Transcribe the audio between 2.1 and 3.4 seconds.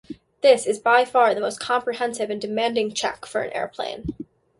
and demanding check